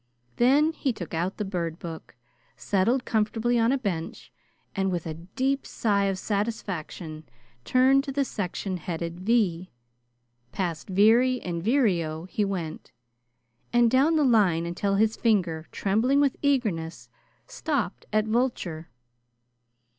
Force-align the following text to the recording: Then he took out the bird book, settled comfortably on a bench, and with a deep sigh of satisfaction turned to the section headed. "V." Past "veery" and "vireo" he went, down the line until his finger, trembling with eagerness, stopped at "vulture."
Then 0.37 0.71
he 0.73 0.91
took 0.93 1.13
out 1.13 1.37
the 1.37 1.45
bird 1.45 1.77
book, 1.77 2.15
settled 2.57 3.05
comfortably 3.05 3.59
on 3.59 3.71
a 3.71 3.77
bench, 3.77 4.31
and 4.75 4.89
with 4.91 5.05
a 5.05 5.13
deep 5.13 5.63
sigh 5.63 6.05
of 6.05 6.17
satisfaction 6.17 7.23
turned 7.65 8.03
to 8.05 8.11
the 8.11 8.25
section 8.25 8.77
headed. 8.77 9.19
"V." 9.19 9.69
Past 10.51 10.89
"veery" 10.89 11.39
and 11.43 11.61
"vireo" 11.63 12.25
he 12.25 12.43
went, 12.43 12.91
down 13.71 14.15
the 14.15 14.23
line 14.25 14.65
until 14.65 14.95
his 14.95 15.15
finger, 15.15 15.67
trembling 15.71 16.19
with 16.19 16.35
eagerness, 16.41 17.07
stopped 17.45 18.07
at 18.11 18.25
"vulture." 18.25 18.89